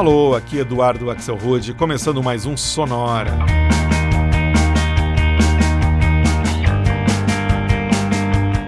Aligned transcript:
Alô, 0.00 0.34
aqui 0.34 0.56
Eduardo 0.56 1.10
Axel 1.10 1.36
Rude, 1.36 1.74
começando 1.74 2.22
mais 2.22 2.46
um 2.46 2.56
Sonora. 2.56 3.32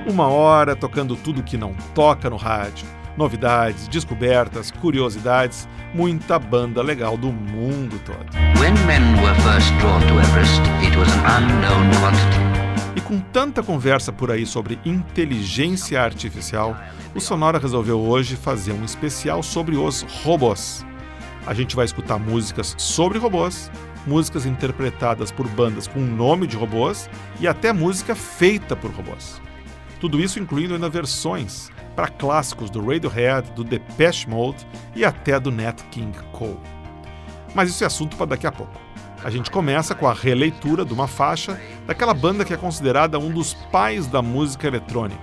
Uma 0.07 0.29
hora 0.29 0.77
tocando 0.77 1.17
tudo 1.17 1.43
que 1.43 1.57
não 1.57 1.73
toca 1.95 2.29
no 2.29 2.37
rádio. 2.37 2.87
Novidades, 3.17 3.89
descobertas, 3.89 4.71
curiosidades, 4.71 5.67
muita 5.95 6.39
banda 6.39 6.83
legal 6.83 7.17
do 7.17 7.33
mundo 7.33 7.99
todo. 8.05 8.27
E 12.95 13.01
com 13.01 13.19
tanta 13.19 13.63
conversa 13.63 14.13
por 14.13 14.31
aí 14.31 14.45
sobre 14.45 14.79
inteligência 14.85 15.99
artificial, 15.99 16.77
o 17.15 17.21
Sonora 17.21 17.59
resolveu 17.59 17.99
hoje 17.99 18.37
fazer 18.37 18.73
um 18.73 18.85
especial 18.85 19.43
sobre 19.43 19.77
os 19.77 20.03
robôs. 20.23 20.85
A 21.45 21.55
gente 21.55 21.75
vai 21.75 21.85
escutar 21.85 22.19
músicas 22.19 22.75
sobre 22.79 23.19
robôs, 23.19 23.69
músicas 24.07 24.47
interpretadas 24.47 25.33
por 25.33 25.49
bandas 25.49 25.89
com 25.89 25.99
nome 25.99 26.47
de 26.47 26.57
robôs 26.57 27.11
e 27.41 27.49
até 27.49 27.73
música 27.73 28.15
feita 28.15 28.77
por 28.77 28.93
robôs. 28.93 29.43
Tudo 30.01 30.21
isso 30.21 30.39
incluindo 30.39 30.75
ainda 30.75 30.89
versões 30.89 31.69
para 31.97 32.07
clássicos 32.07 32.71
do 32.71 32.81
Radiohead, 32.81 33.51
do 33.53 33.65
Depeche 33.65 34.29
Mode 34.29 34.67
e 34.95 35.05
até 35.05 35.39
do 35.41 35.51
Nat 35.51 35.83
King 35.91 36.17
Cole. 36.33 36.59
Mas 37.55 37.71
isso 37.71 37.83
é 37.83 37.87
assunto 37.89 38.17
para 38.17 38.27
daqui 38.27 38.47
a 38.47 38.53
pouco. 38.53 38.81
A 39.25 39.31
gente 39.31 39.51
começa 39.51 39.95
com 39.95 40.09
a 40.09 40.13
releitura 40.13 40.85
de 40.85 40.93
uma 40.93 41.09
faixa 41.09 41.61
daquela 41.87 42.15
banda 42.15 42.45
que 42.45 42.55
é 42.55 42.57
considerada 42.57 43.19
um 43.19 43.31
dos 43.31 43.53
pais 43.55 44.07
da 44.07 44.23
música 44.23 44.67
eletrônica. 44.67 45.23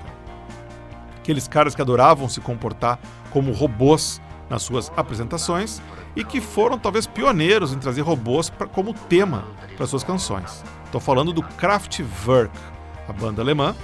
Aqueles 1.17 1.47
caras 1.47 1.75
que 1.75 1.81
adoravam 1.81 2.27
se 2.27 2.41
comportar 2.41 2.99
como 3.29 3.51
robôs 3.51 4.21
nas 4.49 4.63
suas 4.63 4.91
apresentações 4.95 5.81
e 6.15 6.23
que 6.23 6.41
foram 6.41 6.77
talvez 6.77 7.05
pioneiros 7.05 7.73
em 7.73 7.79
trazer 7.79 8.01
robôs 8.01 8.49
pra, 8.49 8.67
como 8.67 8.93
tema 8.93 9.45
para 9.77 9.87
suas 9.87 10.03
canções. 10.03 10.63
Estou 10.85 10.99
falando 10.99 11.31
do 11.31 11.43
Kraftwerk, 11.43 12.51
a 13.07 13.13
banda 13.13 13.41
alemã 13.41 13.75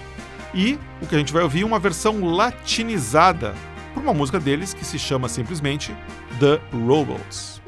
e 0.53 0.79
o 1.01 1.07
que 1.07 1.15
a 1.15 1.17
gente 1.17 1.33
vai 1.33 1.43
ouvir 1.43 1.61
é 1.61 1.65
uma 1.65 1.79
versão 1.79 2.23
latinizada 2.25 3.53
por 3.93 4.01
uma 4.01 4.13
música 4.13 4.39
deles 4.39 4.73
que 4.73 4.85
se 4.85 4.97
chama 4.97 5.29
simplesmente 5.29 5.95
The 6.39 6.59
Robots. 6.85 7.61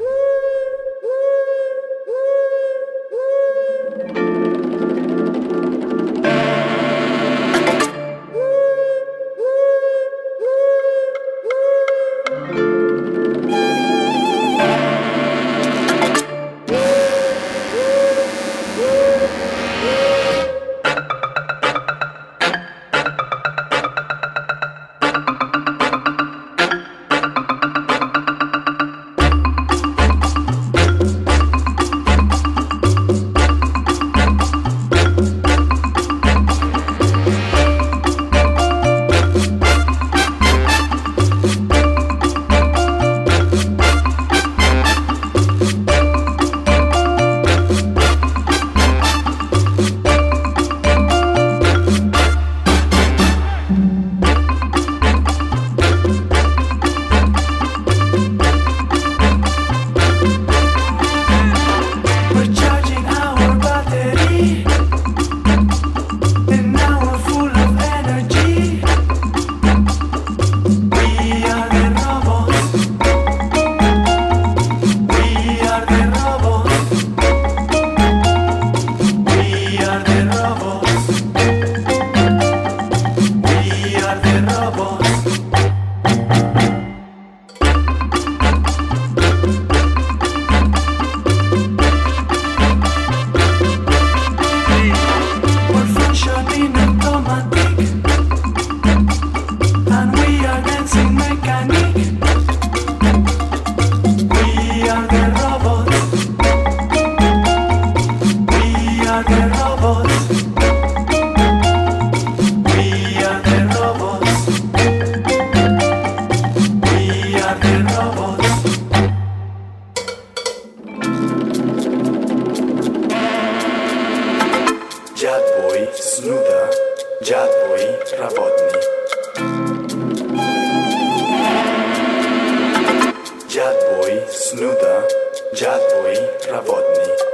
Джатвый 135.58 136.20
работный. 136.52 137.27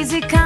easy 0.00 0.18
come 0.22 0.39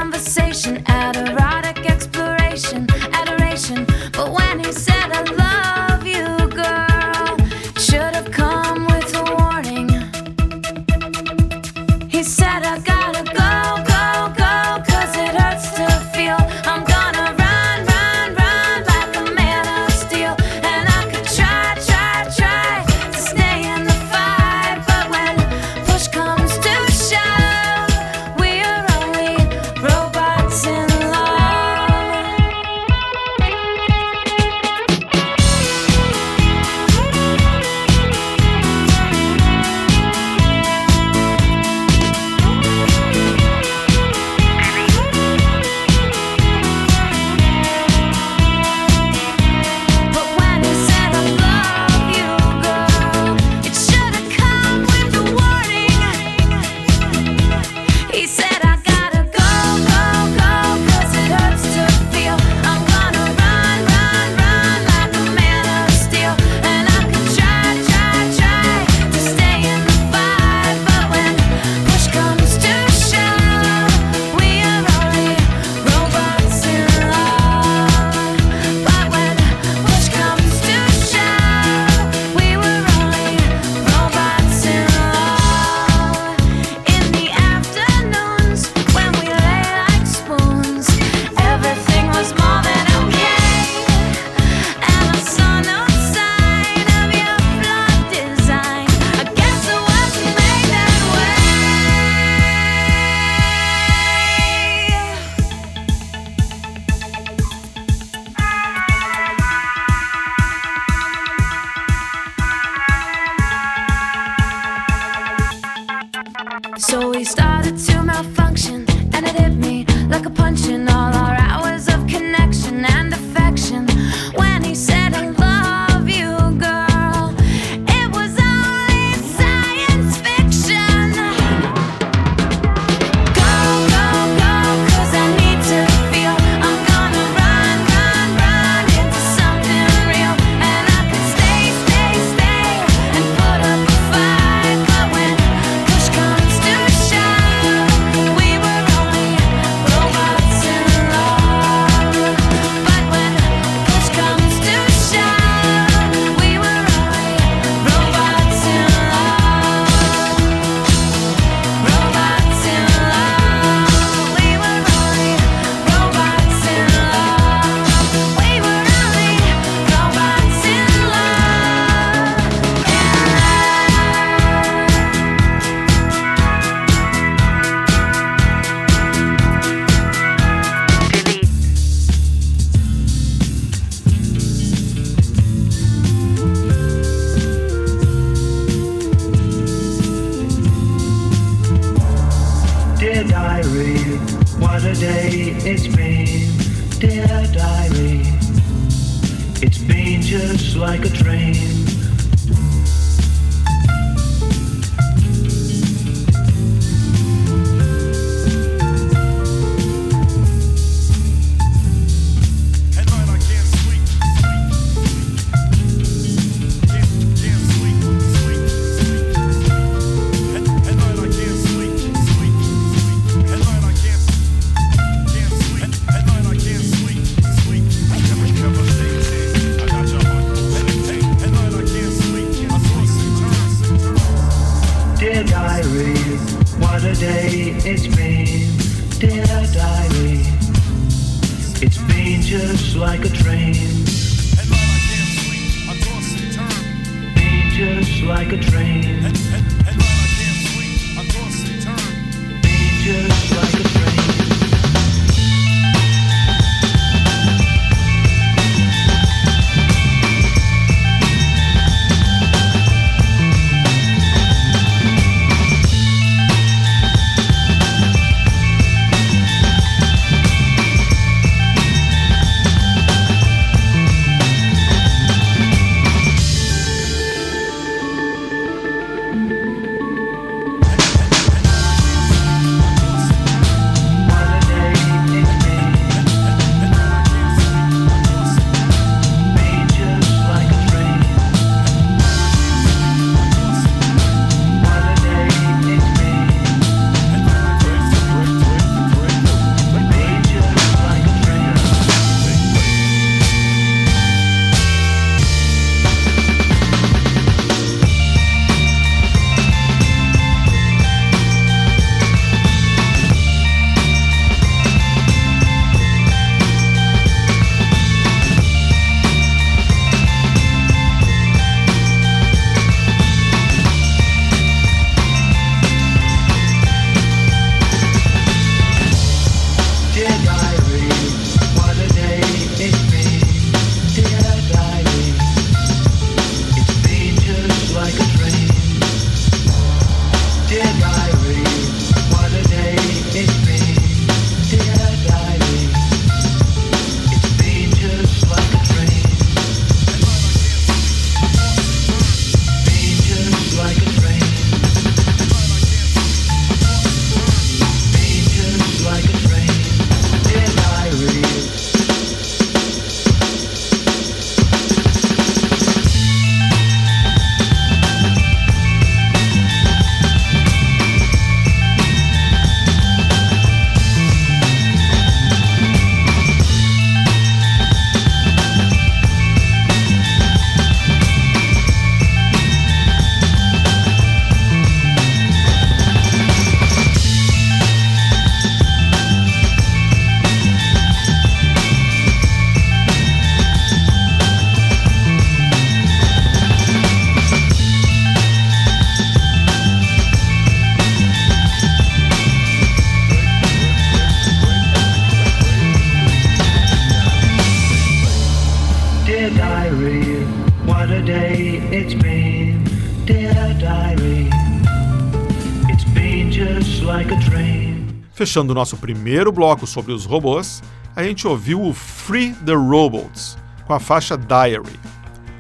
Fechando 418.55 418.71
o 418.71 418.75
nosso 418.77 418.97
primeiro 418.97 419.51
bloco 419.51 419.85
sobre 419.85 420.13
os 420.13 420.25
robôs, 420.25 420.81
a 421.17 421.25
gente 421.25 421.45
ouviu 421.45 421.83
o 421.83 421.93
Free 421.93 422.55
the 422.65 422.73
Robots, 422.73 423.59
com 423.85 423.93
a 423.93 423.99
faixa 423.99 424.39
Diary. 424.39 424.97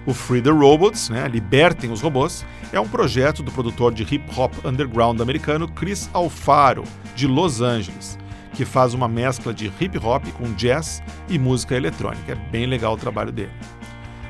O 0.06 0.14
Free 0.14 0.40
the 0.40 0.50
Robots, 0.50 1.08
né, 1.08 1.26
Libertem 1.26 1.90
os 1.90 2.00
Robôs, 2.00 2.46
é 2.72 2.78
um 2.78 2.86
projeto 2.86 3.42
do 3.42 3.50
produtor 3.50 3.92
de 3.92 4.04
hip 4.04 4.24
hop 4.36 4.54
underground 4.64 5.20
americano 5.20 5.66
Chris 5.66 6.08
Alfaro, 6.12 6.84
de 7.16 7.26
Los 7.26 7.60
Angeles, 7.60 8.16
que 8.52 8.64
faz 8.64 8.94
uma 8.94 9.08
mescla 9.08 9.52
de 9.52 9.72
hip 9.80 9.98
hop 9.98 10.24
com 10.38 10.52
jazz 10.52 11.02
e 11.28 11.36
música 11.36 11.74
eletrônica. 11.74 12.30
É 12.30 12.36
bem 12.36 12.66
legal 12.66 12.94
o 12.94 12.96
trabalho 12.96 13.32
dele. 13.32 13.50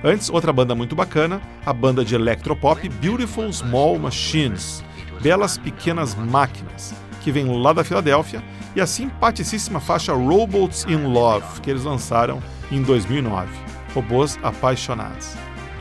Antes, 0.02 0.30
outra 0.30 0.54
banda 0.54 0.74
muito 0.74 0.96
bacana, 0.96 1.38
a 1.66 1.72
banda 1.74 2.02
de 2.02 2.14
electropop 2.14 2.88
Beautiful 2.88 3.52
Small 3.52 3.98
Machines, 3.98 4.82
Belas 5.20 5.58
Pequenas 5.58 6.14
Máquinas, 6.14 6.94
que 7.24 7.32
vem 7.32 7.46
lá 7.58 7.72
da 7.72 7.82
Filadélfia, 7.82 8.44
e 8.76 8.82
a 8.82 8.86
simpaticíssima 8.86 9.80
faixa 9.80 10.12
Robots 10.12 10.84
in 10.86 11.06
Love, 11.06 11.62
que 11.62 11.70
eles 11.70 11.84
lançaram 11.84 12.38
em 12.70 12.82
2009, 12.82 13.48
Robôs 13.94 14.38
Apaixonados. 14.42 15.34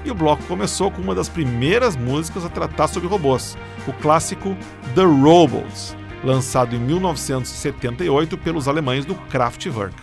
E 0.05 0.09
o 0.09 0.15
bloco 0.15 0.41
começou 0.43 0.89
com 0.89 1.01
uma 1.01 1.13
das 1.13 1.27
primeiras 1.27 1.97
músicas 1.97 2.45
a 2.45 2.49
tratar 2.49 2.87
sobre 2.87 3.09
robôs, 3.09 3.57
o 3.85 3.91
clássico 3.91 4.55
The 4.95 5.03
Robots, 5.03 5.97
lançado 6.23 6.77
em 6.77 6.79
1978 6.79 8.37
pelos 8.37 8.69
alemães 8.69 9.03
do 9.03 9.15
Kraftwerk. 9.15 9.95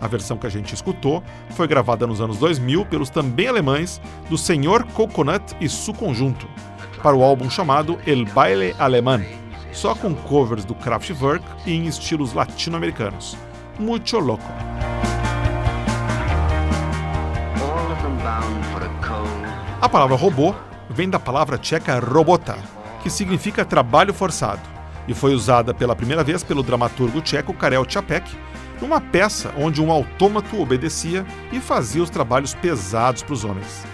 A 0.00 0.06
versão 0.06 0.36
que 0.36 0.46
a 0.46 0.50
gente 0.50 0.72
escutou 0.72 1.20
foi 1.50 1.66
gravada 1.66 2.06
nos 2.06 2.20
anos 2.20 2.38
2000 2.38 2.86
pelos 2.86 3.10
também 3.10 3.48
alemães 3.48 4.00
do 4.28 4.38
Senhor 4.38 4.84
Coconut 4.92 5.56
e 5.60 5.68
Su 5.68 5.92
Conjunto, 5.92 6.46
para 7.02 7.16
o 7.16 7.24
álbum 7.24 7.50
chamado 7.50 7.98
El 8.06 8.24
Baile 8.26 8.74
Alemán, 8.78 9.22
só 9.72 9.94
com 9.94 10.14
covers 10.14 10.64
do 10.64 10.74
Kraftwerk 10.74 11.44
e 11.66 11.72
em 11.72 11.86
estilos 11.86 12.32
latino-americanos. 12.32 13.36
Mucho 13.78 14.18
louco. 14.18 14.52
A 19.80 19.88
palavra 19.88 20.16
robô 20.16 20.54
vem 20.90 21.08
da 21.08 21.18
palavra 21.18 21.56
tcheca 21.56 21.98
robota, 21.98 22.56
que 23.02 23.08
significa 23.08 23.64
trabalho 23.64 24.12
forçado, 24.12 24.60
e 25.08 25.14
foi 25.14 25.34
usada 25.34 25.72
pela 25.72 25.96
primeira 25.96 26.22
vez 26.22 26.44
pelo 26.44 26.62
dramaturgo 26.62 27.22
tcheco 27.22 27.54
Karel 27.54 27.86
Čapek 27.88 28.30
numa 28.80 29.00
peça 29.00 29.52
onde 29.56 29.80
um 29.80 29.90
autômato 29.90 30.60
obedecia 30.60 31.24
e 31.52 31.60
fazia 31.60 32.02
os 32.02 32.10
trabalhos 32.10 32.54
pesados 32.54 33.22
para 33.22 33.34
os 33.34 33.44
homens. 33.44 33.84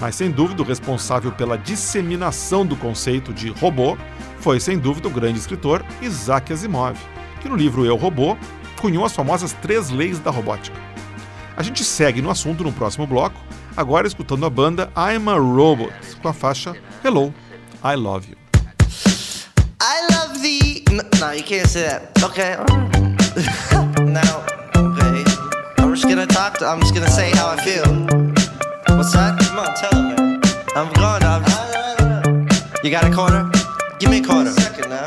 Mas 0.00 0.16
sem 0.16 0.30
dúvida 0.30 0.62
o 0.62 0.66
responsável 0.66 1.30
pela 1.30 1.56
disseminação 1.56 2.66
do 2.66 2.74
conceito 2.76 3.32
de 3.32 3.50
robô 3.50 3.96
foi 4.42 4.58
sem 4.58 4.76
dúvida 4.76 5.06
o 5.06 5.10
grande 5.10 5.38
escritor 5.38 5.84
Isaac 6.02 6.52
Asimov, 6.52 6.98
que 7.40 7.48
no 7.48 7.54
livro 7.54 7.86
Eu 7.86 7.94
Robô 7.96 8.36
cunhou 8.80 9.04
as 9.04 9.12
famosas 9.12 9.52
três 9.62 9.88
leis 9.88 10.18
da 10.18 10.32
robótica. 10.32 10.76
A 11.56 11.62
gente 11.62 11.84
segue 11.84 12.20
no 12.20 12.28
assunto 12.28 12.64
no 12.64 12.72
próximo 12.72 13.06
bloco, 13.06 13.40
agora 13.76 14.04
escutando 14.06 14.44
a 14.44 14.50
banda 14.50 14.90
I'm 14.96 15.30
a 15.30 15.34
Robot 15.34 15.92
com 16.20 16.28
a 16.28 16.32
faixa 16.32 16.74
Hello, 17.04 17.32
I 17.84 17.94
Love 17.94 18.30
You. 18.30 18.36
I 19.80 20.00
love 20.12 20.40
the. 20.40 20.84
No, 21.20 21.32
you 21.32 21.42
can't 21.42 21.68
say 21.68 21.84
that. 21.84 22.10
Okay. 22.22 22.56
okay. 22.62 22.66
I'm 25.78 25.94
just 25.94 26.08
gonna 26.08 26.26
talk 26.26 26.58
to. 26.58 26.66
I'm 26.66 26.80
just 26.80 26.94
gonna 26.94 27.10
say 27.10 27.30
how 27.32 27.48
I 27.48 27.56
feel. 27.64 27.84
What's 28.96 29.12
that? 29.12 29.38
Come 29.40 29.58
on, 29.58 29.74
tell. 29.74 29.94
I'm. 30.76 30.88
I'm 30.96 31.12
you 32.84 32.90
got 32.90 33.04
a 33.04 33.10
quarter? 33.14 33.61
Give 34.02 34.10
me 34.10 34.18
a 34.18 34.24
quarter. 34.24 34.50
Second 34.50 34.90
now. 34.90 35.06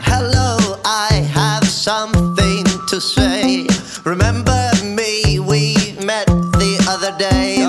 Hello, 0.00 0.80
I 0.84 1.12
have 1.34 1.64
something 1.64 2.64
to 2.86 3.00
say. 3.00 3.66
Remember 4.04 4.70
me? 4.84 5.40
We 5.40 5.74
met 6.04 6.28
the 6.28 6.86
other 6.88 7.18
day. 7.18 7.65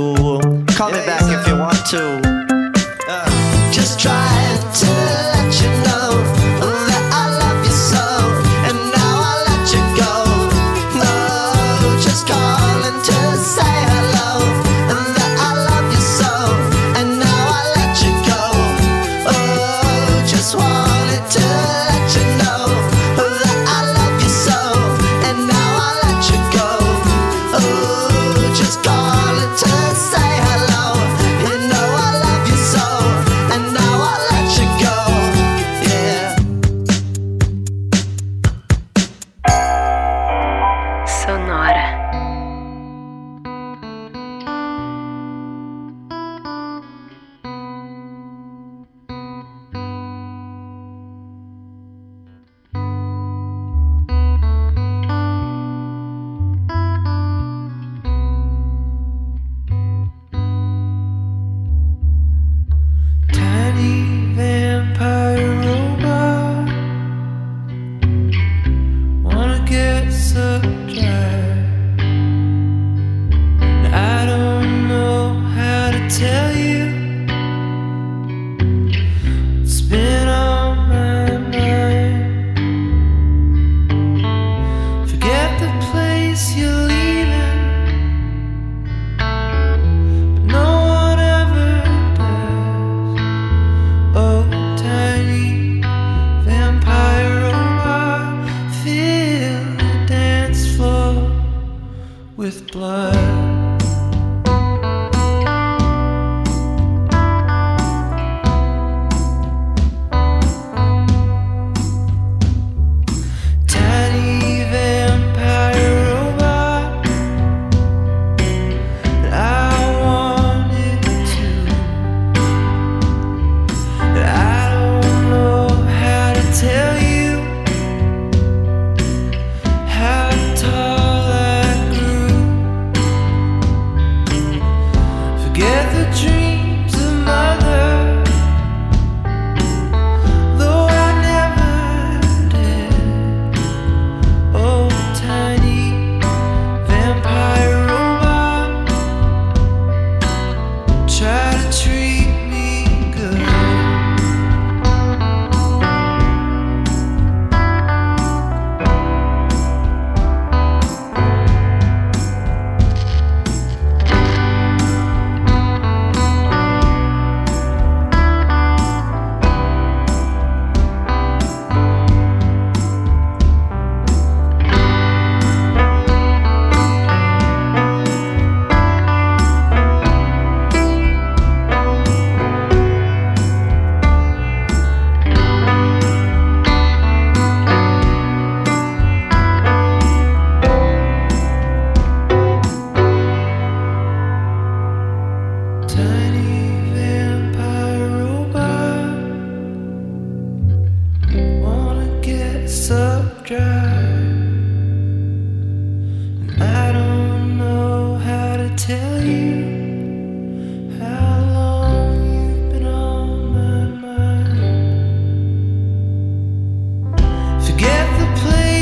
Call 0.00 0.90
me 0.92 1.04
back 1.04 1.20
if 1.28 1.46
you 1.46 1.56
want 1.58 1.84
to. 1.92 2.22
Uh, 3.06 3.72
just 3.72 4.00
trying 4.00 4.29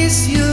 miss 0.08 0.26
you. 0.26 0.47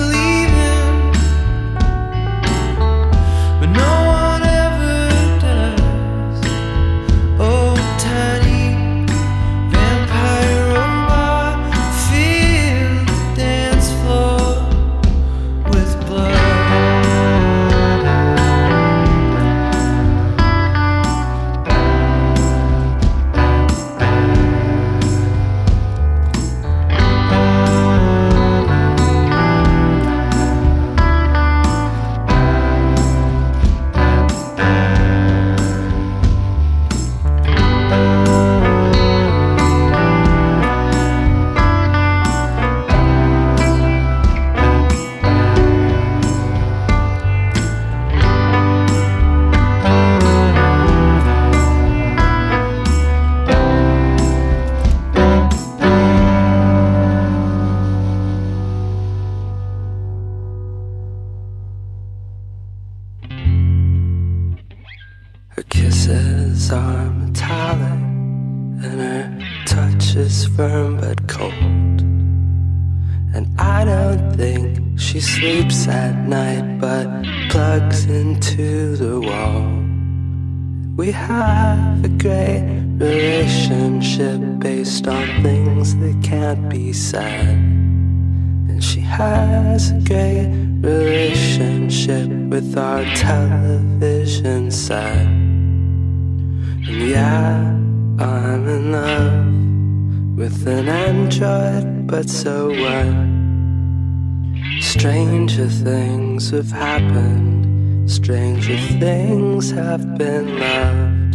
Stranger 108.06 108.78
things 109.00 109.72
have 109.72 110.18
been 110.18 110.60
loved. 110.60 111.34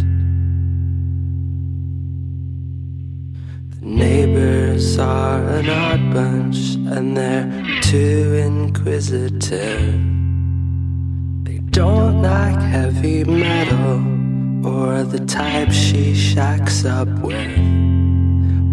The 3.75 3.85
neighbors 3.85 4.97
are 4.97 5.43
an 5.47 5.69
odd 5.69 6.13
bunch, 6.13 6.75
and 6.95 7.17
they're 7.17 7.81
too 7.81 8.33
inquisitive. 8.35 9.93
They 11.43 11.59
don't 11.71 12.21
like 12.21 12.59
heavy 12.59 13.23
metal 13.25 13.99
or 14.65 15.03
the 15.03 15.25
type 15.25 15.71
she 15.71 16.15
shacks 16.15 16.85
up 16.85 17.09
with. 17.19 17.57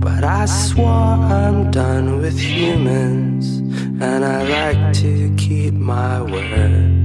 But 0.00 0.22
I 0.22 0.46
swore 0.46 0.88
I'm 0.88 1.70
done 1.70 2.20
with 2.20 2.38
humans, 2.38 3.58
and 4.00 4.24
I 4.24 4.42
like 4.42 4.94
to 4.98 5.34
keep 5.36 5.74
my 5.74 6.22
word. 6.22 6.97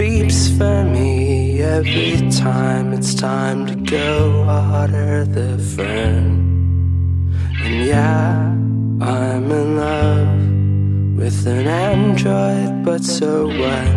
Beeps 0.00 0.56
for 0.56 0.82
me 0.82 1.60
every 1.60 2.30
time 2.30 2.94
it's 2.94 3.14
time 3.14 3.66
to 3.66 3.74
go 3.74 4.46
water 4.46 5.26
the 5.26 5.58
fern. 5.58 7.36
And 7.62 7.84
yeah, 7.84 8.32
I'm 9.06 9.52
in 9.52 9.76
love 9.76 11.18
with 11.18 11.46
an 11.46 11.66
android, 11.66 12.82
but 12.82 13.04
so 13.04 13.48
what? 13.48 13.92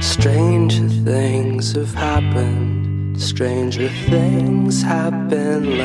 Stranger 0.00 0.88
things 1.02 1.72
have 1.72 1.92
happened, 1.92 3.20
stranger 3.20 3.88
things 3.88 4.80
have 4.80 5.28
been 5.28 5.76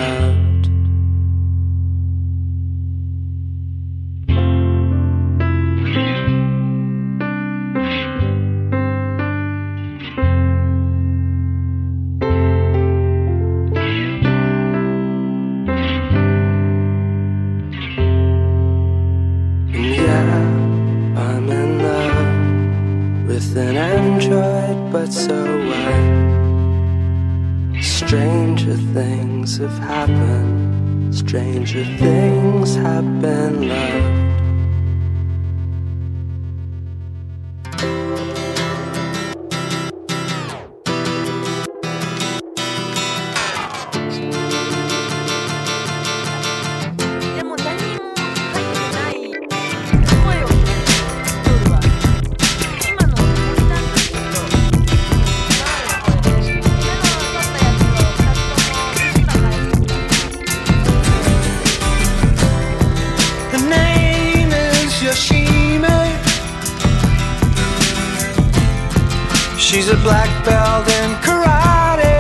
black 70.05 70.29
belt 70.45 70.87
in 70.99 71.09
karate. 71.25 72.17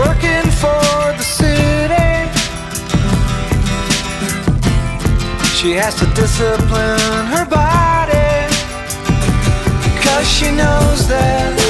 Working 0.00 0.48
for 0.62 1.00
the 1.20 1.26
city. 1.40 2.12
She 5.58 5.72
has 5.72 5.94
to 6.00 6.06
discipline 6.20 7.26
her 7.34 7.44
body. 7.44 8.32
Cause 10.02 10.26
she 10.36 10.50
knows 10.50 11.06
that 11.08 11.63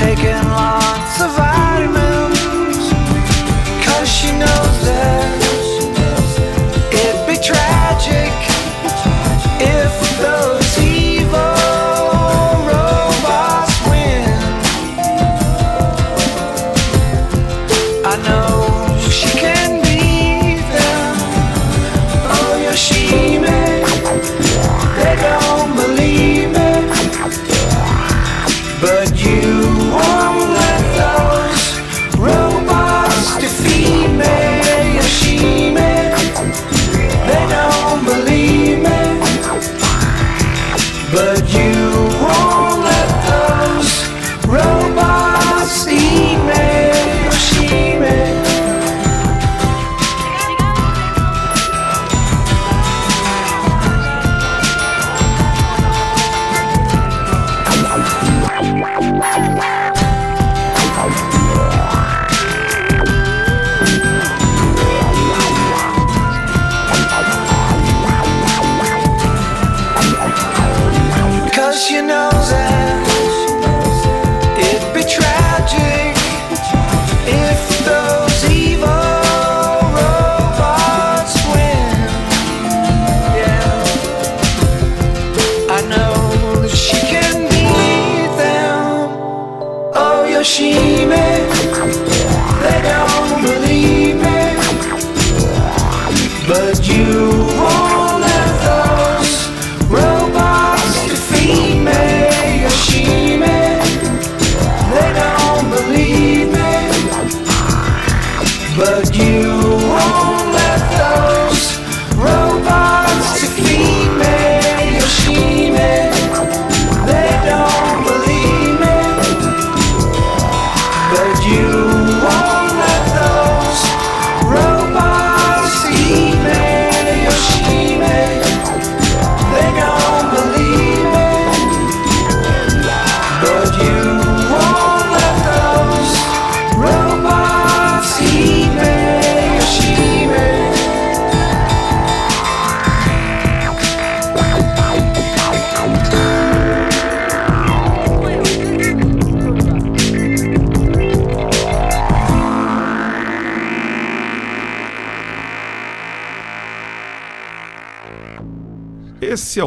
taken 0.00 0.39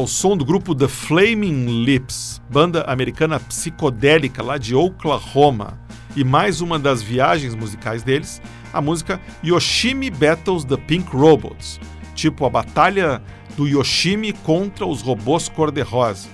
Esse 0.04 0.12
é 0.12 0.28
o 0.28 0.30
som 0.30 0.36
do 0.36 0.44
grupo 0.44 0.74
The 0.74 0.86
Flaming 0.86 1.82
Lips, 1.82 2.42
banda 2.50 2.82
americana 2.82 3.40
psicodélica 3.40 4.42
lá 4.42 4.58
de 4.58 4.74
Oklahoma. 4.74 5.80
E 6.14 6.22
mais 6.22 6.60
uma 6.60 6.78
das 6.78 7.02
viagens 7.02 7.54
musicais 7.54 8.02
deles, 8.02 8.42
a 8.70 8.82
música 8.82 9.18
Yoshimi 9.42 10.10
Battles 10.10 10.64
the 10.64 10.76
Pink 10.76 11.16
Robots, 11.16 11.80
tipo 12.14 12.44
a 12.44 12.50
batalha 12.50 13.22
do 13.56 13.66
Yoshimi 13.66 14.34
contra 14.34 14.84
os 14.84 15.00
robôs 15.00 15.48
cor-de-rosa. 15.48 16.28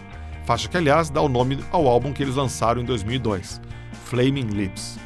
Faixa 0.44 0.68
que, 0.68 0.76
aliás, 0.76 1.08
dá 1.08 1.20
o 1.20 1.28
nome 1.28 1.60
ao 1.70 1.86
álbum 1.86 2.12
que 2.12 2.24
eles 2.24 2.34
lançaram 2.34 2.82
em 2.82 2.84
2002, 2.84 3.60
Flaming 4.06 4.48
Lips. 4.48 4.98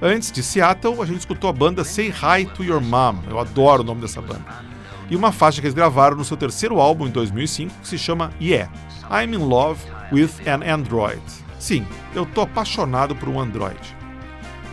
Antes 0.00 0.32
de 0.32 0.42
Seattle, 0.42 1.02
a 1.02 1.04
gente 1.04 1.18
escutou 1.18 1.50
a 1.50 1.52
banda 1.52 1.84
Say 1.84 2.08
Hi 2.08 2.46
to 2.46 2.64
Your 2.64 2.80
Mom. 2.80 3.16
Eu 3.28 3.38
adoro 3.38 3.82
o 3.82 3.84
nome 3.84 4.00
dessa 4.00 4.22
banda 4.22 4.65
e 5.10 5.16
uma 5.16 5.32
faixa 5.32 5.60
que 5.60 5.66
eles 5.66 5.74
gravaram 5.74 6.16
no 6.16 6.24
seu 6.24 6.36
terceiro 6.36 6.80
álbum 6.80 7.06
em 7.06 7.10
2005 7.10 7.72
que 7.80 7.88
se 7.88 7.98
chama 7.98 8.30
Yeah, 8.40 8.70
I'm 9.10 9.34
in 9.34 9.38
Love 9.38 9.80
with 10.12 10.30
an 10.46 10.62
Android. 10.68 11.22
Sim, 11.58 11.86
eu 12.14 12.26
tô 12.26 12.42
apaixonado 12.42 13.14
por 13.14 13.28
um 13.28 13.40
Android. 13.40 13.96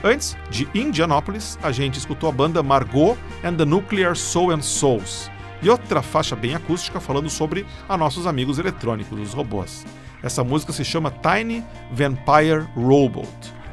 Antes 0.04 0.36
de 0.50 0.68
Indianapolis, 0.76 1.58
a 1.64 1.72
gente 1.72 1.98
escutou 1.98 2.28
a 2.28 2.32
banda 2.32 2.62
Margot 2.62 3.18
and 3.44 3.56
the 3.56 3.64
Nuclear 3.66 4.16
Soul 4.16 4.52
and 4.52 4.62
Souls 4.62 5.32
e 5.62 5.70
outra 5.70 6.02
faixa 6.02 6.36
bem 6.36 6.54
acústica 6.54 7.00
falando 7.00 7.30
sobre 7.30 7.66
a 7.88 7.98
nossos 7.98 8.28
amigos 8.28 8.60
eletrônicos, 8.60 9.18
os 9.18 9.34
robôs. 9.34 9.86
Essa 10.22 10.44
música 10.44 10.74
se 10.74 10.84
chama 10.84 11.12
Tiny 11.12 11.64
Vampire 11.92 12.68
Robot, 12.76 13.30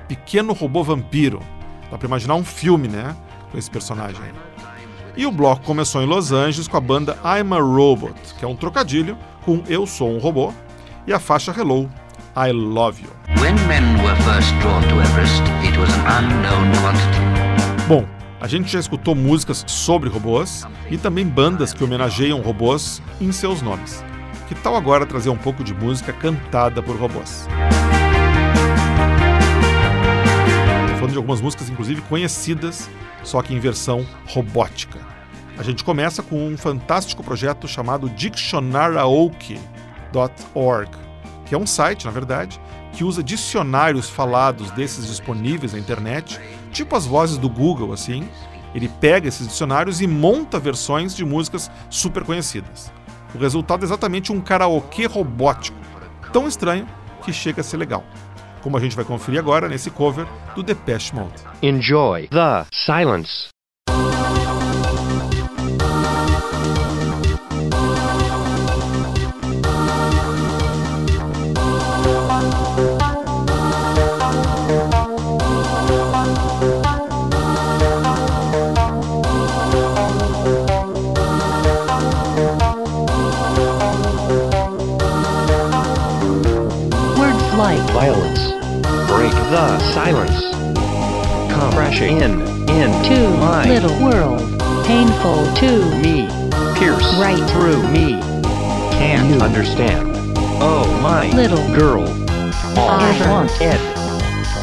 Pequeno 0.07 0.53
Robô 0.53 0.85
Vampiro. 0.85 1.40
Dá 1.90 1.99
pra 1.99 2.07
imaginar 2.07 2.37
um 2.37 2.44
filme, 2.44 2.87
né? 2.87 3.16
Com 3.51 3.59
esse 3.59 3.70
personagem. 3.70 4.20
E 5.16 5.27
o 5.27 5.33
bloco 5.33 5.64
começou 5.64 6.03
em 6.03 6.07
Los 6.07 6.33
Angeles 6.33 6.68
com 6.68 6.77
a 6.77 6.81
banda 6.81 7.18
I'm 7.25 7.53
a 7.55 7.61
Robot, 7.61 8.14
que 8.38 8.44
é 8.44 8.49
um 8.49 8.57
trocadilho 8.57 9.16
com 9.44 9.62
Eu 9.68 9.87
Sou 9.87 10.11
um 10.11 10.18
Robô, 10.18 10.53
e 11.07 11.12
a 11.12 11.18
faixa 11.18 11.55
Hello, 11.57 11.90
I 12.37 12.53
Love 12.53 13.03
You. 13.03 13.11
Everest. 15.01 15.42
Bom, 17.88 18.07
a 18.40 18.46
gente 18.46 18.70
já 18.70 18.79
escutou 18.79 19.14
músicas 19.14 19.64
sobre 19.66 20.09
robôs 20.09 20.64
e 20.90 20.96
também 20.96 21.27
bandas 21.27 21.73
que 21.73 21.83
homenageiam 21.83 22.40
robôs 22.40 23.03
em 23.20 23.33
seus 23.33 23.61
nomes. 23.61 24.05
Que 24.49 24.55
tal 24.55 24.77
agora 24.77 25.07
trazer 25.07 25.31
um 25.31 25.37
pouco 25.37 25.64
de 25.64 25.75
música 25.75 26.12
cantada 26.12 26.83
por 26.83 26.96
robôs? 26.96 27.46
Falando 31.11 31.12
de 31.12 31.18
algumas 31.18 31.40
músicas, 31.40 31.68
inclusive 31.68 32.01
conhecidas, 32.03 32.88
só 33.23 33.42
que 33.42 33.55
em 33.55 33.59
versão 33.59 34.07
robótica. 34.27 34.99
A 35.59 35.62
gente 35.62 35.85
começa 35.85 36.23
com 36.23 36.46
um 36.46 36.57
fantástico 36.57 37.23
projeto 37.23 37.68
chamado 37.68 38.09
Dictionaraoke.org, 38.11 40.90
que 41.44 41.55
é 41.55 41.59
um 41.59 41.66
site, 41.66 42.07
na 42.07 42.11
verdade, 42.11 42.59
que 42.92 43.05
usa 43.05 43.23
dicionários 43.23 44.09
falados 44.09 44.70
desses 44.70 45.07
disponíveis 45.07 45.75
na 45.75 45.79
internet, 45.79 46.40
tipo 46.73 46.96
as 46.96 47.07
vozes 47.07 47.37
do 47.37 47.49
Google, 47.49 47.92
assim. 47.92 48.29
Ele 48.75 48.88
pega 48.88 49.29
esses 49.29 49.49
dicionários 49.49 50.01
e 50.01 50.07
monta 50.07 50.59
versões 50.59 51.14
de 51.14 51.25
músicas 51.25 51.70
super 51.90 52.25
conhecidas. 52.25 52.90
O 53.35 53.38
resultado 53.38 53.83
é 53.83 53.85
exatamente 53.85 54.33
um 54.33 54.40
karaokê 54.40 55.07
robótico, 55.07 55.79
tão 56.33 56.49
estranho 56.49 56.87
que 57.23 57.33
chega 57.33 57.61
a 57.61 57.64
ser 57.64 57.77
legal. 57.77 58.05
Como 58.62 58.77
a 58.77 58.81
gente 58.81 58.96
vai 58.96 59.05
conferir 59.05 59.38
agora 59.40 59.68
nesse 59.68 59.90
cover 59.90 60.27
do 60.55 60.62
Depeche 60.62 61.14
Mode. 61.14 61.35
Enjoy 61.62 62.29
the 62.29 62.66
silence. 62.73 63.49
The 89.50 89.78
silence. 89.92 90.44
Crashing 91.74 92.18
in, 92.18 92.40
into 92.70 93.28
my 93.38 93.64
little 93.68 93.98
world. 94.00 94.40
Painful 94.86 95.52
to 95.54 95.94
me. 95.96 96.28
Pierce 96.78 97.14
Right. 97.18 97.42
through 97.50 97.82
me. 97.88 98.20
Can't 98.92 99.28
You. 99.28 99.40
understand. 99.40 100.12
Oh 100.62 100.86
my 101.02 101.30
Little. 101.32 101.66
girl. 101.74 102.04
All 102.78 103.00
Ever. 103.00 103.24
I 103.24 103.30
want. 103.30 103.50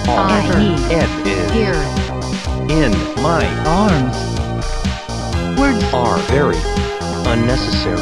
All 0.07 0.17
I 0.19 0.39
I 0.39 0.59
need. 0.59 0.79
Ed 0.91 1.51
here. 1.51 1.81
in 2.69 2.91
my 3.21 3.43
Arms. 3.65 4.17
Words 5.59 5.83
are 5.93 6.17
very 6.31 6.57
unnecessary. 7.25 7.99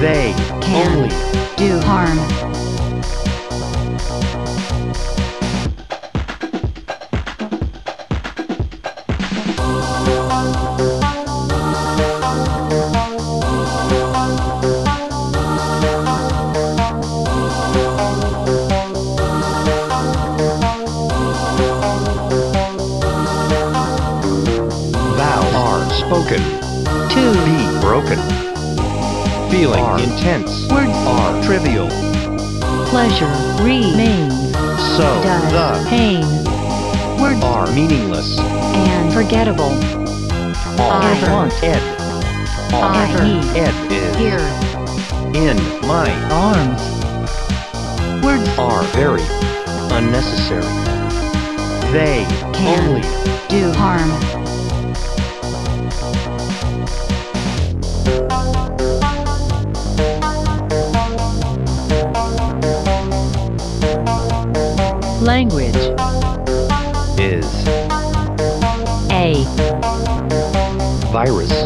They 0.00 0.32
Can. 0.62 0.96
only 0.96 1.10
do 1.56 1.78
harm. 1.80 2.18
Spoken. 26.10 26.42
To 27.10 27.32
Be 27.44 27.80
broken. 27.80 28.18
Feeling 29.50 29.84
Are. 29.84 29.98
intense 30.00 30.66
Words. 30.68 30.90
are 31.06 31.42
trivial. 31.44 31.88
pleasure 32.90 33.30
remains. 33.62 34.34
So 34.96 35.06
Does 35.22 35.52
the 35.52 35.86
pain. 35.88 36.24
Words 37.20 37.44
are 37.44 37.66
meaningless. 37.72 38.38
and 38.40 39.12
forgettable. 39.12 39.70
All 40.80 40.90
I 40.90 41.16
Ever. 41.22 41.30
want 41.32 41.52
Ed. 41.62 41.82
All 42.72 42.82
I 42.82 43.08
Ever. 43.10 43.22
need 43.24 43.44
Ed 43.56 43.92
is 43.92 44.16
Here. 44.16 44.46
in 45.34 45.56
my 45.86 46.10
Arms. 46.30 46.99
Words 48.22 48.48
are 48.58 48.82
very 48.92 49.22
unnecessary. 49.96 50.62
They 51.90 52.26
Can. 52.52 52.88
only 52.88 53.00
do 53.48 53.72
harm. 53.72 54.10
Language 65.24 65.76
is 67.18 67.46
A 69.10 69.44
virus. 71.10 71.59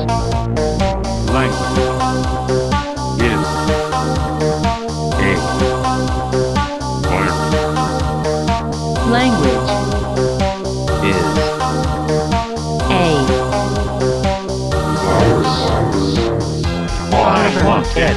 Ed. 17.96 18.16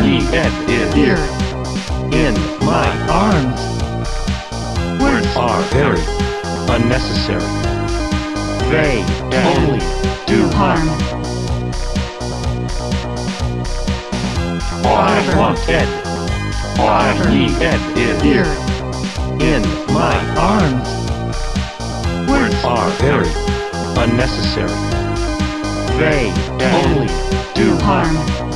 Need 0.00 0.22
Ed 0.32 0.52
is 0.70 0.94
here. 0.94 1.16
in 2.14 2.34
my 2.64 2.88
Arms. 3.10 3.60
words 5.02 5.26
are 5.36 5.60
very 5.74 6.00
unnecessary. 6.70 7.42
They 8.70 9.02
only 9.34 9.80
Do 10.26 10.48
harm. 10.54 10.88
I 14.86 15.34
want 15.36 15.58
Ed. 15.68 15.88
Need 17.30 17.60
Ed 17.60 17.98
is 17.98 18.22
Here. 18.22 18.44
in 19.42 19.62
my 19.92 20.16
Arms. 20.38 20.88
words 22.30 22.64
are 22.64 22.88
very 23.00 23.30
unnecessary. 23.98 24.70
They 25.98 26.30
only 26.60 27.37
Do 27.58 27.76
harm. 27.78 28.47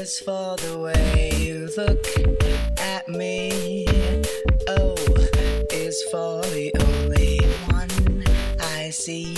Is 0.00 0.18
for 0.18 0.56
the 0.56 0.78
way 0.78 1.30
you 1.36 1.68
look 1.76 2.06
at 2.80 3.06
me. 3.06 3.86
O 4.66 4.94
is 5.70 6.02
for 6.10 6.40
the 6.40 6.72
only 6.80 7.38
one 7.66 8.24
I 8.60 8.88
see. 8.88 9.36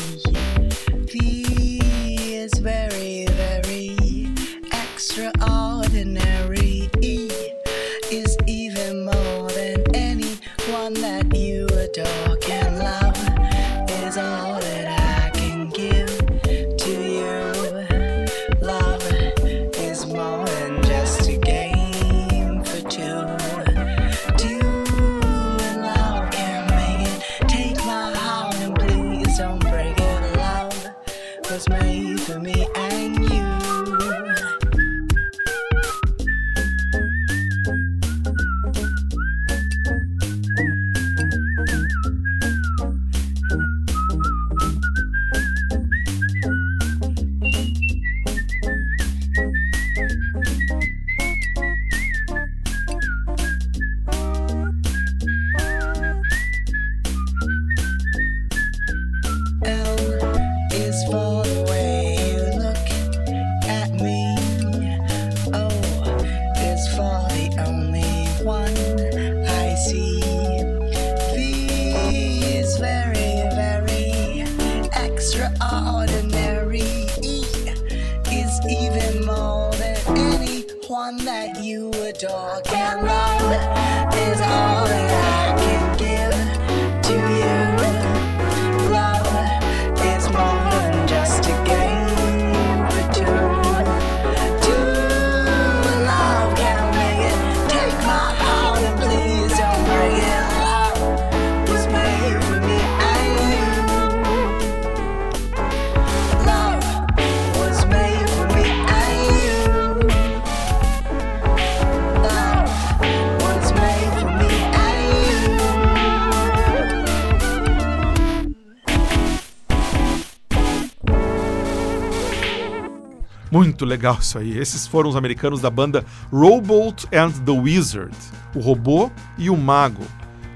Muito 123.82 123.90
legal 123.90 124.18
isso 124.20 124.38
aí. 124.38 124.56
Esses 124.56 124.86
foram 124.86 125.10
os 125.10 125.16
americanos 125.16 125.60
da 125.60 125.68
banda 125.68 126.04
Robot 126.30 127.08
and 127.12 127.32
the 127.44 127.50
Wizard, 127.50 128.16
o 128.54 128.60
robô 128.60 129.10
e 129.36 129.50
o 129.50 129.56
mago, 129.56 130.04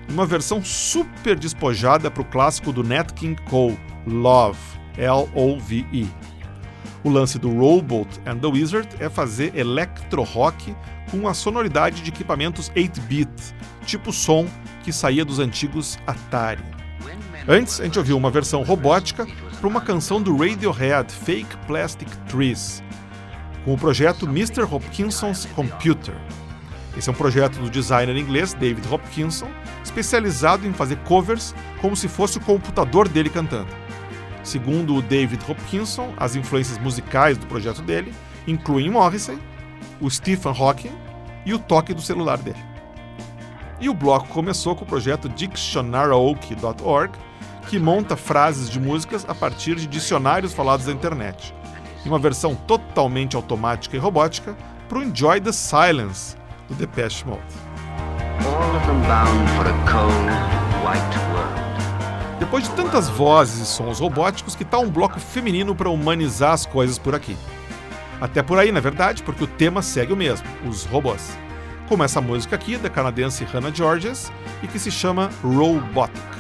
uma 0.09 0.25
versão 0.25 0.63
super 0.65 1.37
despojada 1.37 2.09
para 2.09 2.23
o 2.23 2.25
clássico 2.25 2.73
do 2.73 2.85
Nat 2.85 3.11
King 3.15 3.37
Cole, 3.51 3.77
Love, 4.07 4.61
L-O-V-E. 4.97 6.07
O 7.03 7.11
lance 7.11 7.37
do 7.37 7.51
Robot 7.51 8.09
and 8.25 8.39
the 8.39 8.47
Wizard 8.47 8.89
é 9.01 9.11
fazer 9.11 9.53
electro-rock 9.57 10.77
com 11.11 11.27
a 11.27 11.35
sonoridade 11.35 12.03
de 12.03 12.11
equipamentos 12.11 12.71
8-bit, 12.77 13.29
tipo 13.85 14.13
som 14.13 14.47
que 14.85 14.93
saía 14.93 15.25
dos 15.25 15.41
antigos 15.41 15.99
Atari. 16.07 16.63
Antes, 17.49 17.81
a 17.81 17.85
gente 17.85 17.99
ouviu 17.99 18.17
uma 18.17 18.31
versão 18.31 18.63
robótica 18.63 19.27
para 19.59 19.69
uma 19.69 19.81
canção 19.81 20.23
do 20.23 20.37
Radiohead, 20.37 21.13
Fake 21.13 21.57
Plastic 21.67 22.09
Trees, 22.29 22.83
com 23.67 23.75
o 23.75 23.77
projeto 23.77 24.27
Mr. 24.27 24.63
Hopkinson's 24.63 25.45
Computer. 25.47 26.15
Esse 26.97 27.09
é 27.09 27.13
um 27.13 27.17
projeto 27.17 27.59
do 27.59 27.69
designer 27.69 28.17
inglês 28.17 28.55
David 28.55 28.87
Hopkinson, 28.89 29.49
especializado 29.83 30.65
em 30.69 30.73
fazer 30.73 30.97
covers 30.99 31.53
como 31.81 31.97
se 31.97 32.07
fosse 32.07 32.39
o 32.39 32.41
computador 32.41 33.09
dele 33.09 33.29
cantando. 33.29 33.67
Segundo 34.45 34.95
o 34.95 35.03
David 35.03 35.43
Hopkinson, 35.49 36.15
as 36.17 36.37
influências 36.37 36.79
musicais 36.79 37.37
do 37.37 37.47
projeto 37.49 37.83
dele 37.83 38.15
incluem 38.47 38.89
Morrissey, 38.89 39.37
o 40.01 40.09
Stephen 40.09 40.55
Hawking 40.57 40.97
e 41.45 41.53
o 41.53 41.59
toque 41.59 41.93
do 41.93 42.01
celular 42.01 42.39
dele. 42.39 42.65
E 43.81 43.89
o 43.89 43.95
bloco 43.95 44.29
começou 44.29 44.77
com 44.77 44.85
o 44.85 44.89
projeto 44.89 45.29
Dictionaryoke.org, 45.29 47.19
que 47.69 47.81
monta 47.81 48.17
frases 48.17 48.71
de 48.71 48.79
músicas 48.79 49.27
a 49.29 49.35
partir 49.35 49.75
de 49.75 49.89
dicionários 49.89 50.55
falados 50.55 50.87
da 50.87 50.93
internet, 50.93 51.53
em 52.07 52.09
uma 52.09 52.19
versão 52.19 52.55
totalmente 52.55 53.35
automática 53.35 53.97
e 53.97 53.99
robótica 53.99 54.57
para 54.89 54.99
o 54.99 55.03
Enjoy 55.03 55.41
the 55.41 55.53
Silence 55.53 56.37
do 56.69 56.75
Depeche 56.75 57.27
Mode. 57.27 57.43
All 58.45 58.77
of 58.77 58.87
them 58.87 59.01
bound 59.03 59.51
for 59.51 59.67
a 59.67 59.73
cold, 59.91 60.31
white 60.87 61.19
world. 61.33 61.57
Depois 62.39 62.65
de 62.65 62.71
tantas 62.71 63.09
vozes 63.09 63.61
e 63.61 63.67
sons 63.67 63.99
robóticos, 63.99 64.55
que 64.55 64.65
tal 64.65 64.83
um 64.83 64.91
bloco 64.91 65.19
feminino 65.19 65.75
para 65.75 65.91
humanizar 65.91 66.53
as 66.53 66.65
coisas 66.65 66.99
por 66.99 67.15
aqui? 67.15 67.37
Até 68.21 68.43
por 68.43 68.59
aí, 68.59 68.71
na 68.71 68.81
verdade, 68.81 69.23
porque 69.23 69.45
o 69.45 69.49
tema 69.49 69.83
segue 69.83 70.13
o 70.13 70.17
mesmo, 70.17 70.47
os 70.67 70.85
robôs. 70.85 71.37
Como 71.89 72.05
essa 72.05 72.21
música 72.21 72.55
aqui, 72.55 72.77
da 72.77 72.89
canadense 72.89 73.45
Hannah 73.45 73.75
Georges, 73.75 74.31
e 74.63 74.69
que 74.69 74.79
se 74.79 74.91
chama 74.91 75.31
Robotic. 75.43 76.36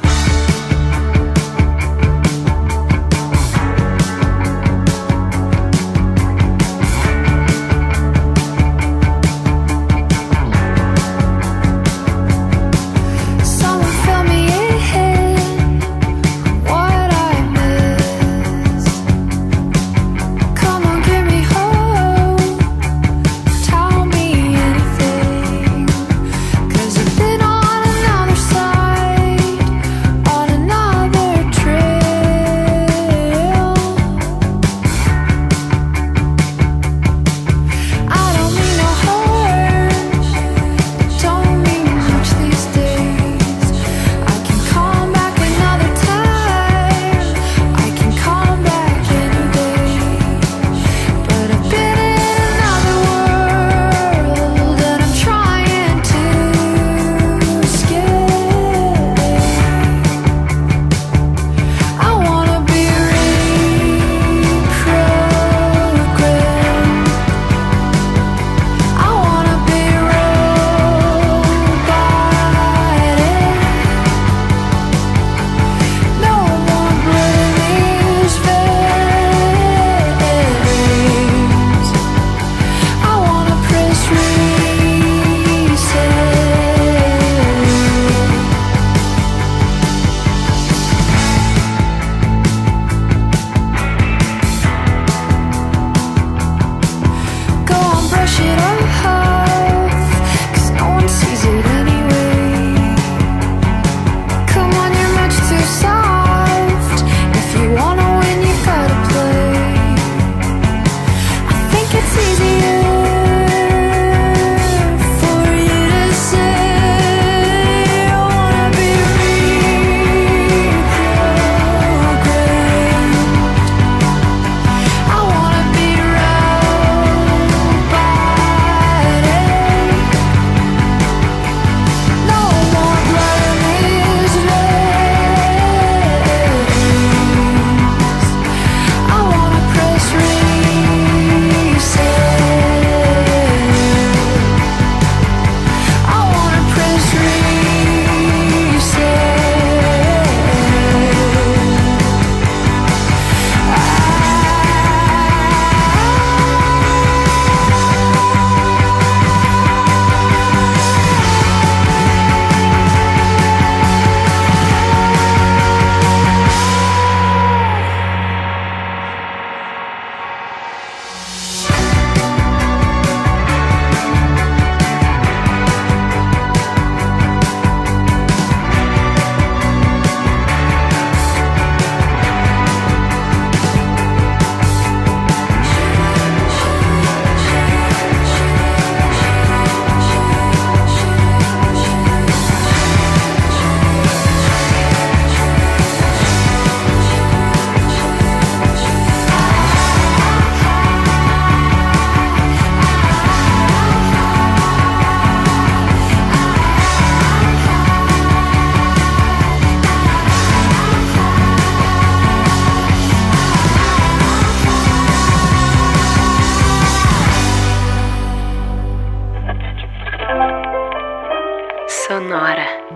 Sonora. 222.26 222.95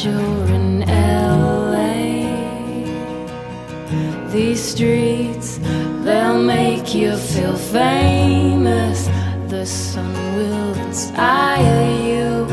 You're 0.00 0.46
in 0.46 0.80
LA. 0.80 2.24
These 4.32 4.60
streets, 4.60 5.60
they'll 6.02 6.42
make 6.42 6.94
you 6.94 7.14
feel 7.14 7.54
famous. 7.56 9.08
The 9.48 9.66
sun 9.66 10.14
will 10.36 10.74
inspire 10.86 11.84
you 12.08 12.46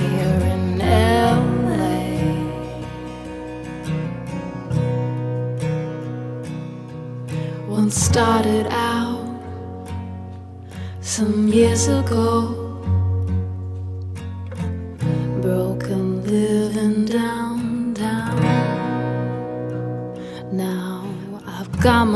here 0.00 0.40
in 0.54 0.78
LA. 0.78 1.76
Once 7.68 7.94
started 7.94 8.66
out 8.70 9.38
some 11.02 11.46
years 11.48 11.88
ago. 11.88 12.65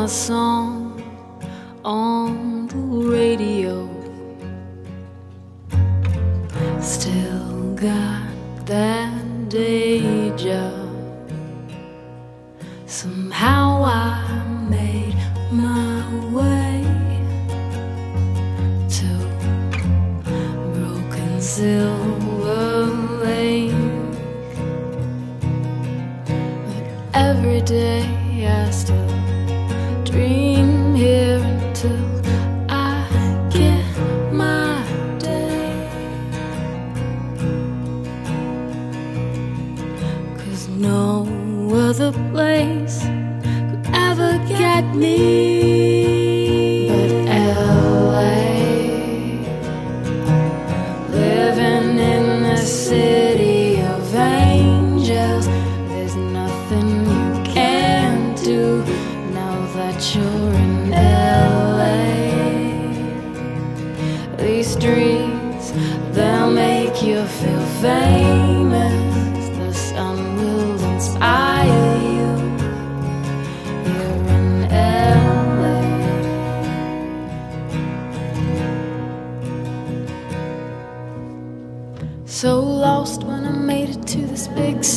I've 0.02 0.79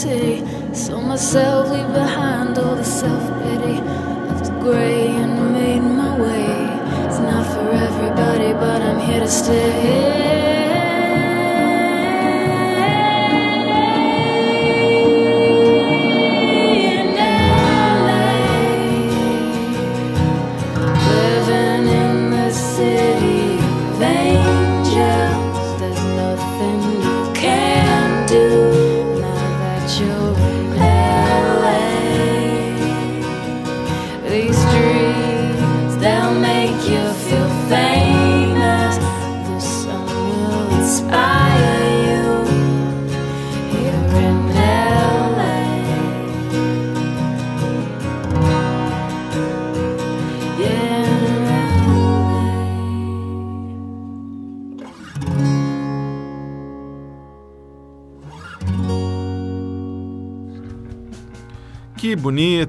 city. 0.04 0.43
Saw 0.74 0.99
myself 0.99 1.70
leave 1.70 1.91
behind 1.93 2.58
all 2.58 2.76
the 2.76 2.84
self 2.84 3.24
pity. 3.41 3.78
Left 4.30 4.49
gray 4.60 5.08
and 5.22 5.54
made 5.54 5.86
my 6.01 6.14
way. 6.26 6.49
It's 7.06 7.20
not 7.30 7.45
for 7.54 7.68
everybody, 7.88 8.51
but 8.64 8.80
I'm 8.82 8.99
here 8.99 9.22
to 9.22 9.32
stay. 9.41 10.12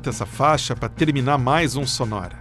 Essa 0.09 0.27
faixa 0.27 0.75
para 0.75 0.89
terminar 0.89 1.39
mais 1.39 1.77
um 1.77 1.87
Sonora. 1.87 2.37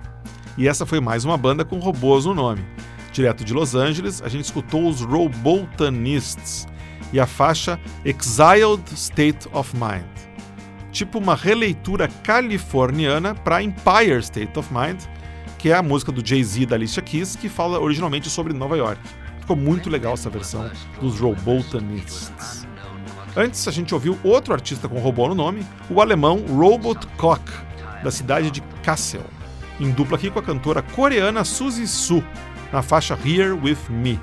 E 0.58 0.68
essa 0.68 0.86
foi 0.86 1.00
mais 1.00 1.26
uma 1.26 1.38
banda 1.38 1.66
com 1.66 1.80
robôs 1.80 2.26
no 2.26 2.34
nome. 2.34 2.64
Direto 3.12 3.44
de 3.44 3.54
Los 3.54 3.76
Angeles, 3.76 4.22
a 4.22 4.30
gente 4.30 4.46
escutou 4.46 4.88
os 4.88 5.02
Robotanists 5.02 6.68
e 7.12 7.20
a 7.20 7.28
faixa 7.28 7.80
Exiled 8.04 8.84
State 8.94 9.48
of 9.54 9.76
Mind. 9.76 10.04
Tipo 10.92 11.20
uma 11.20 11.36
releitura 11.36 12.08
californiana 12.08 13.34
para 13.34 13.62
Empire 13.64 14.20
State 14.20 14.58
of 14.58 14.72
Mind, 14.74 15.02
que 15.58 15.70
é 15.70 15.76
a 15.76 15.84
música 15.84 16.12
do 16.12 16.26
Jay-Z 16.26 16.66
da 16.66 16.76
Alicia 16.76 17.02
Keys, 17.02 17.36
que 17.36 17.50
fala 17.50 17.80
originalmente 17.80 18.30
sobre 18.30 18.54
Nova 18.54 18.78
York. 18.78 19.00
Ficou 19.40 19.56
muito 19.56 19.90
legal 19.90 20.14
essa 20.14 20.30
versão 20.30 20.70
dos 21.00 21.20
Robotanists. 21.20 22.63
Antes, 23.36 23.68
a 23.68 23.72
gente 23.72 23.96
ouviu 23.96 24.18
outro 24.24 24.54
artista 24.54 24.88
com 24.88 25.00
robô 25.00 25.28
no 25.28 25.34
nome, 25.34 25.66
o 25.90 26.00
alemão 26.00 26.46
Robot 26.48 27.08
Koch, 27.18 27.42
da 28.04 28.12
cidade 28.12 28.52
de 28.52 28.62
Kassel, 28.84 29.26
em 29.80 29.90
dupla 29.90 30.18
aqui 30.18 30.30
com 30.30 30.38
a 30.38 30.44
cantora 30.44 30.84
coreana 30.84 31.44
Suzy 31.44 31.88
Su, 31.88 32.24
na 32.72 32.84
faixa 32.84 33.18
Here 33.26 33.52
With 33.52 33.90
Me. 33.90 34.20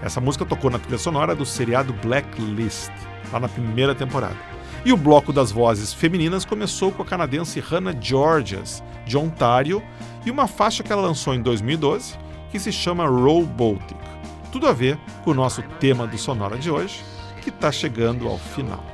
Essa 0.00 0.20
música 0.20 0.44
tocou 0.44 0.70
na 0.70 0.78
trilha 0.78 0.96
sonora 0.96 1.34
do 1.34 1.44
seriado 1.44 1.92
Blacklist, 1.94 2.92
lá 3.32 3.40
na 3.40 3.48
primeira 3.48 3.96
temporada. 3.96 4.36
E 4.84 4.92
o 4.92 4.96
bloco 4.96 5.32
das 5.32 5.50
vozes 5.50 5.92
femininas 5.92 6.44
começou 6.44 6.92
com 6.92 7.02
a 7.02 7.06
canadense 7.06 7.58
Hannah 7.58 7.96
Georges, 8.00 8.80
de 9.04 9.18
Ontário, 9.18 9.82
e 10.24 10.30
uma 10.30 10.46
faixa 10.46 10.84
que 10.84 10.92
ela 10.92 11.02
lançou 11.02 11.34
em 11.34 11.42
2012, 11.42 12.16
que 12.52 12.60
se 12.60 12.70
chama 12.70 13.08
Robotic. 13.08 13.98
Tudo 14.52 14.68
a 14.68 14.72
ver 14.72 14.96
com 15.24 15.32
o 15.32 15.34
nosso 15.34 15.62
tema 15.80 16.06
do 16.06 16.16
Sonora 16.16 16.56
de 16.56 16.70
hoje, 16.70 17.02
que 17.50 17.58
está 17.58 17.72
chegando 17.72 18.28
ao 18.28 18.38
final. 18.38 18.84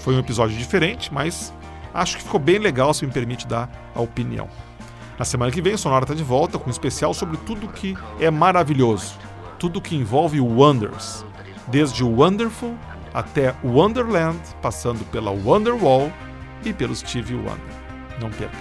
Foi 0.00 0.14
um 0.14 0.18
episódio 0.18 0.56
diferente, 0.56 1.12
mas 1.12 1.52
acho 1.94 2.16
que 2.16 2.22
ficou 2.24 2.40
bem 2.40 2.58
legal, 2.58 2.92
se 2.92 3.06
me 3.06 3.12
permite 3.12 3.46
dar 3.46 3.70
a 3.94 4.00
opinião. 4.00 4.48
Na 5.18 5.24
semana 5.24 5.52
que 5.52 5.62
vem, 5.62 5.74
o 5.74 5.78
Sonora 5.78 6.04
está 6.04 6.14
de 6.14 6.24
volta 6.24 6.58
com 6.58 6.68
um 6.68 6.70
especial 6.72 7.14
sobre 7.14 7.36
tudo 7.38 7.68
que 7.68 7.96
é 8.18 8.30
maravilhoso, 8.30 9.16
tudo 9.58 9.80
que 9.80 9.94
envolve 9.94 10.40
Wonders, 10.40 11.24
desde 11.68 12.02
o 12.02 12.20
Wonderful 12.20 12.74
até 13.14 13.54
Wonderland, 13.62 14.40
passando 14.60 15.04
pela 15.10 15.30
Wonderwall 15.30 16.10
e 16.64 16.72
pelo 16.72 16.94
Stevie 16.96 17.34
Wonder. 17.34 17.82
Não 18.20 18.30
perca. 18.30 18.56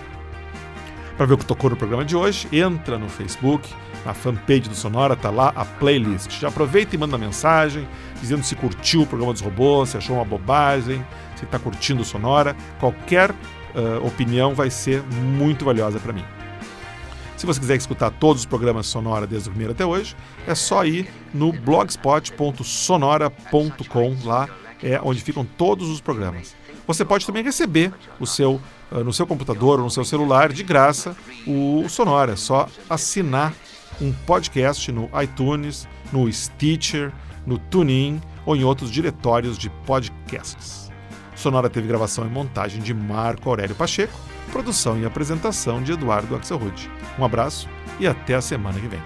Para 1.18 1.26
ver 1.26 1.34
o 1.34 1.38
que 1.38 1.46
tocou 1.46 1.70
no 1.70 1.76
programa 1.76 2.04
de 2.04 2.16
hoje, 2.16 2.48
entra 2.52 2.98
no 2.98 3.08
Facebook, 3.08 3.68
na 4.06 4.14
fanpage 4.14 4.70
do 4.70 4.76
Sonora, 4.76 5.16
tá 5.16 5.30
lá 5.30 5.54
a 5.56 5.64
playlist. 5.66 6.40
Já 6.40 6.50
aproveita 6.50 6.96
e 6.96 7.00
manda 7.00 7.18
mensagem 7.18 7.88
dizendo 8.20 8.44
se 8.44 8.56
curtiu 8.56 9.02
o 9.02 9.08
programa 9.08 9.34
dos 9.34 9.42
robôs, 9.42 9.90
se 9.90 9.98
achou 9.98 10.16
uma 10.16 10.26
bobagem, 10.26 11.06
se 11.36 11.44
está 11.46 11.60
curtindo 11.60 12.02
o 12.02 12.06
Sonora. 12.06 12.56
Qualquer 12.80 13.32
uh, 13.32 13.36
opinião 14.06 14.54
vai 14.54 14.70
ser 14.70 15.02
muito 15.04 15.66
valiosa 15.66 16.00
para 16.00 16.14
mim. 16.14 16.24
Se 17.36 17.46
você 17.46 17.60
quiser 17.60 17.76
escutar 17.76 18.12
todos 18.12 18.44
os 18.44 18.46
programas 18.46 18.86
Sonora 18.86 19.26
desde 19.26 19.50
o 19.50 19.52
primeiro 19.52 19.74
até 19.74 19.84
hoje, 19.84 20.16
é 20.46 20.54
só 20.54 20.86
ir 20.86 21.12
no 21.34 21.52
blogspot.sonora.com, 21.52 24.18
lá 24.24 24.48
é 24.84 25.02
onde 25.04 25.22
ficam 25.22 25.44
todos 25.44 25.90
os 25.90 26.00
programas. 26.00 26.56
Você 26.86 27.04
pode 27.04 27.26
também 27.26 27.44
receber 27.44 27.92
o 28.20 28.28
seu 28.28 28.62
no 28.92 29.14
seu 29.14 29.26
computador 29.26 29.80
ou 29.80 29.86
no 29.86 29.90
seu 29.90 30.04
celular 30.04 30.52
de 30.52 30.64
graça 30.64 31.16
o 31.48 31.88
Sonora, 31.88 32.34
é 32.34 32.36
só 32.36 32.68
assinar 32.90 33.54
um 34.02 34.12
podcast 34.12 34.92
no 34.92 35.10
iTunes, 35.22 35.88
no 36.12 36.32
Stitcher, 36.32 37.14
no 37.46 37.58
TuneIn 37.58 38.20
ou 38.46 38.56
em 38.56 38.64
outros 38.64 38.92
diretórios 38.92 39.58
de 39.58 39.70
podcasts. 39.86 40.92
Sonora 41.36 41.70
teve 41.70 41.88
gravação 41.88 42.26
e 42.26 42.30
montagem 42.30 42.82
de 42.82 42.94
Marco 42.94 43.50
Aurélio 43.50 43.76
Pacheco, 43.76 44.14
produção 44.52 45.00
e 45.00 45.06
apresentação 45.06 45.82
de 45.82 45.94
Eduardo 45.94 46.36
Axelrod. 46.36 46.90
Um 47.18 47.26
abraço 47.26 47.70
e 48.00 48.08
até 48.08 48.36
a 48.36 48.42
semana 48.42 48.80
que 48.80 48.88
vem. 48.88 49.02